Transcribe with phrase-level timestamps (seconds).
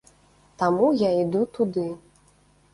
[0.61, 1.87] Таму я іду туды.